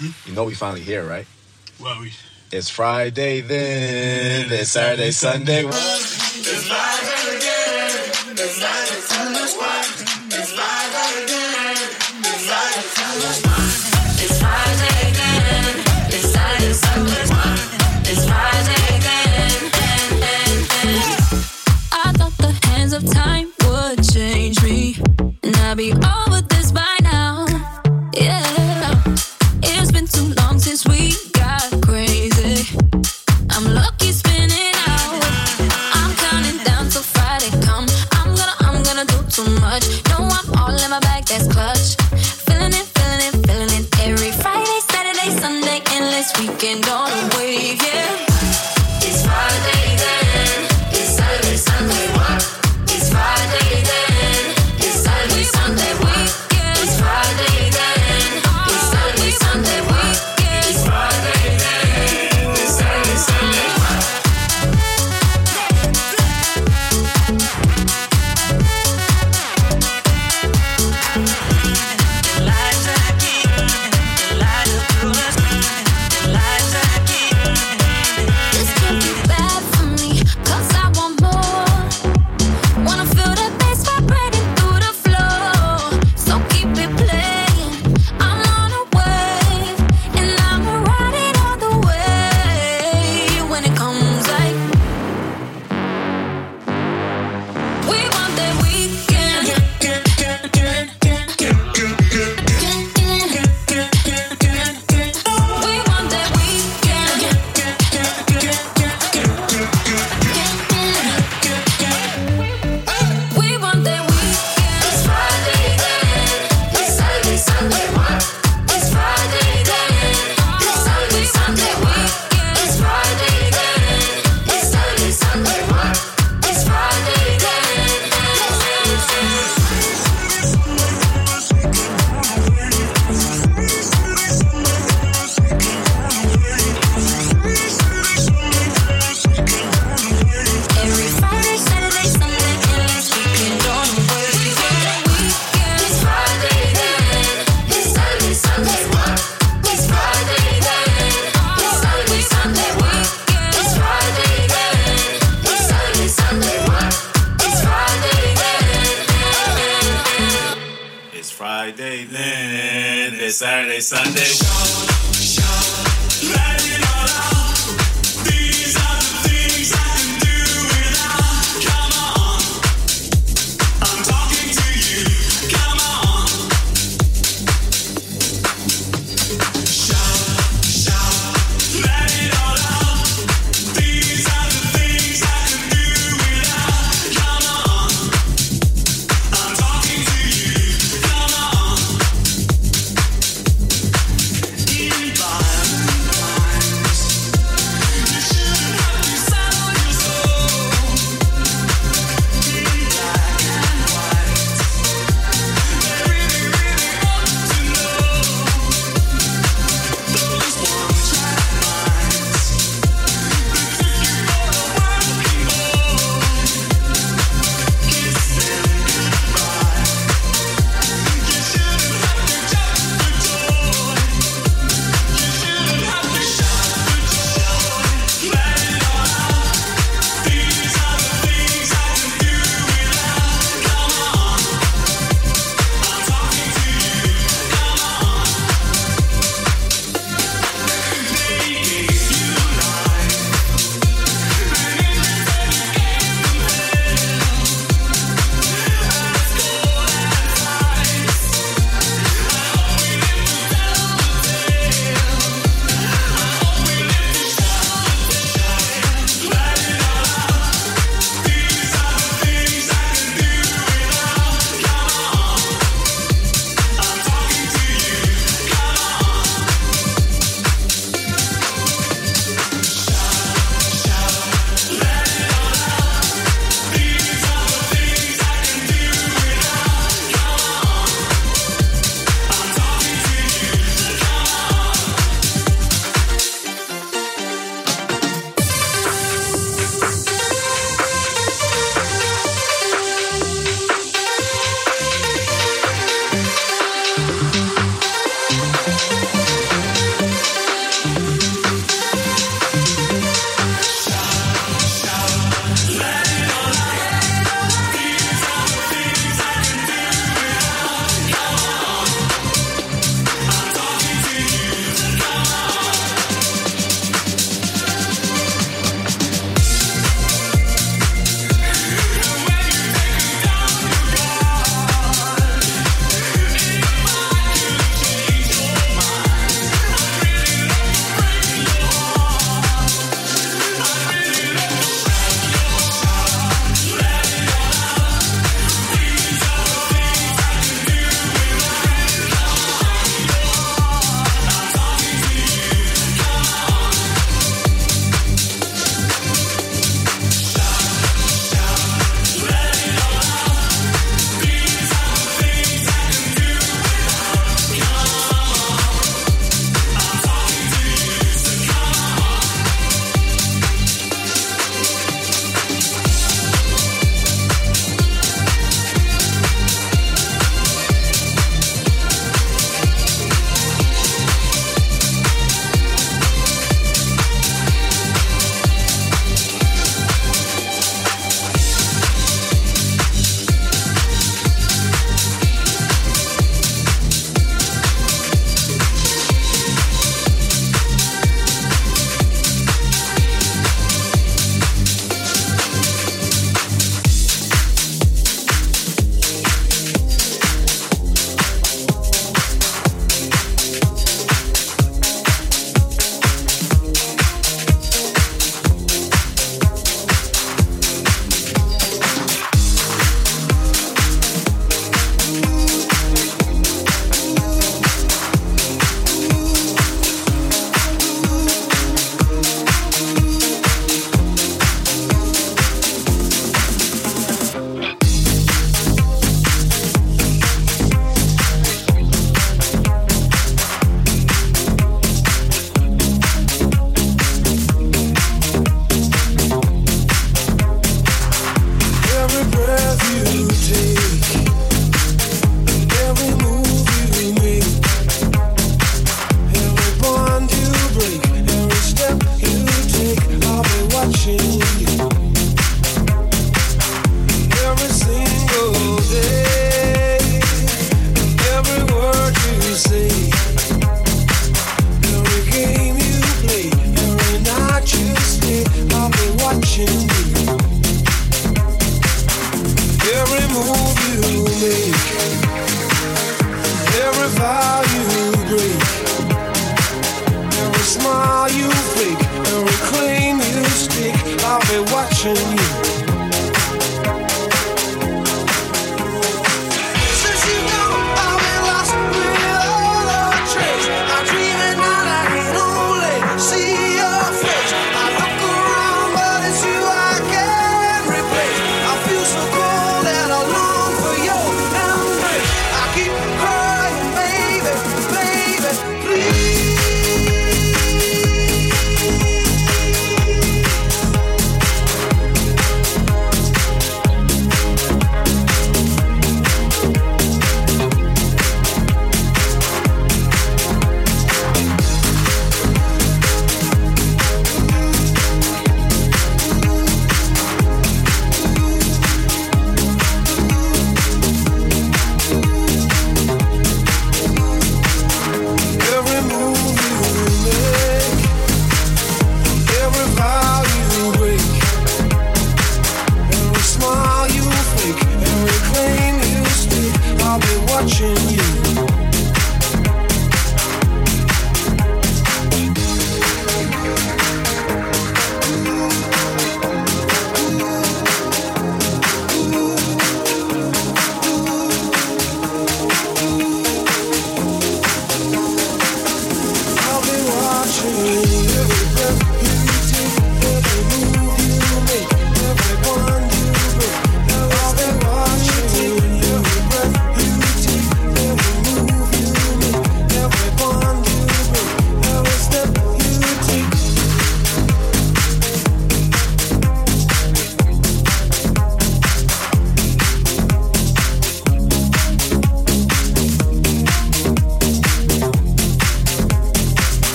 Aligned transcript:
Hmm? 0.00 0.16
You 0.24 0.34
know 0.34 0.44
we 0.44 0.54
finally 0.54 0.80
here, 0.80 1.04
right? 1.06 1.26
Well, 1.78 2.00
we. 2.00 2.10
It's 2.52 2.70
Friday 2.70 3.42
then. 3.42 4.50
It's 4.50 4.70
Saturday, 4.70 5.10
Sunday. 5.10 5.62
It's 5.66 6.68
live 6.70 7.02
again. 7.36 7.90
It's 8.32 8.62
live 8.62 8.88
again. 8.88 9.34
It's 9.36 10.56
live 10.56 10.94
again. 11.20 11.76
It's 12.24 12.48
live 12.48 12.80
again. 12.80 13.36
It's 14.24 14.40
Friday 14.40 15.10
again. 15.10 15.84
It's 16.08 16.32
Saturday, 16.32 16.72
Sunday. 16.72 17.28
It's 18.10 18.24
Friday 18.24 18.82
again. 18.96 19.60
I 21.92 22.12
thought 22.16 22.36
the 22.38 22.52
hands 22.68 22.94
of 22.94 23.04
time 23.12 23.52
would 23.66 24.02
change 24.02 24.62
me, 24.62 24.96
and 25.42 25.56
I'd 25.56 25.76
be 25.76 25.92
all. 25.92 26.29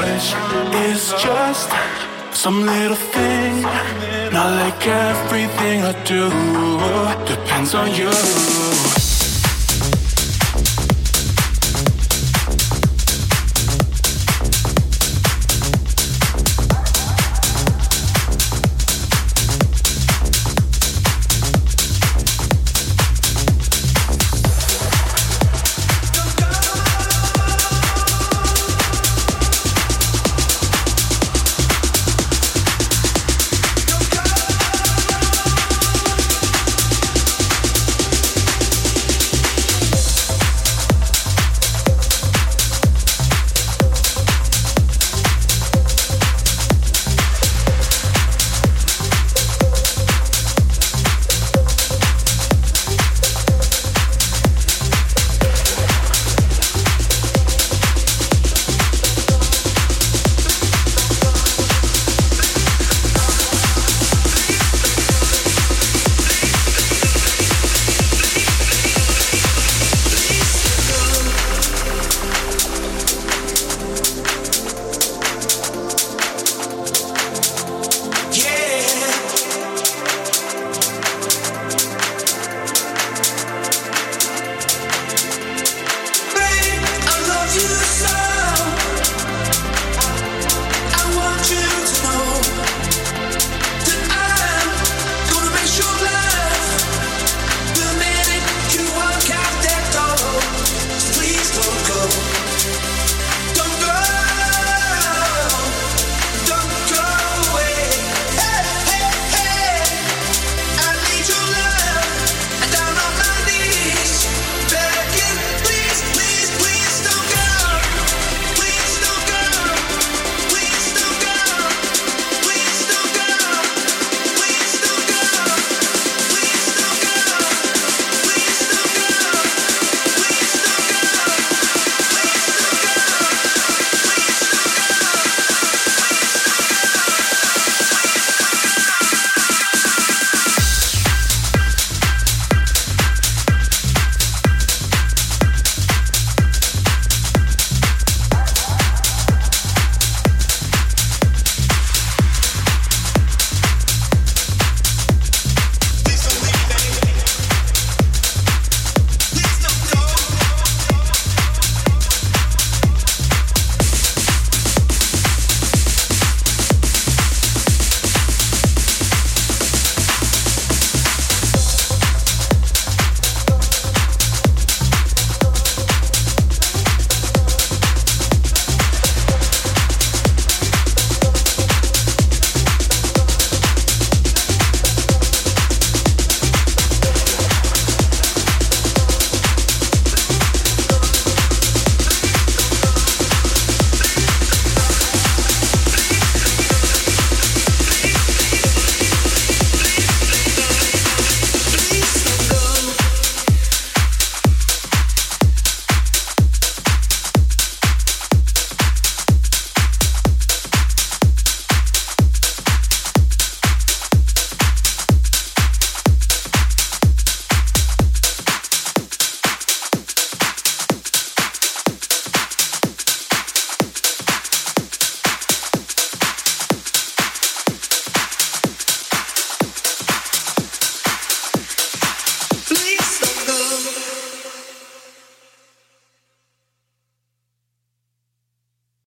It's 0.00 1.12
just 1.22 1.70
some 2.32 2.64
little 2.64 2.96
thing. 2.96 3.62
Not 4.32 4.50
like 4.62 4.86
everything 4.86 5.82
I 5.82 5.92
do 6.04 6.30
depends 7.26 7.74
on 7.74 7.94
you. 7.94 8.67